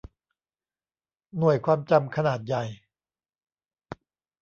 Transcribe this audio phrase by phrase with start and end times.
[1.37, 2.63] หน่วยความจำขนาดใหญ่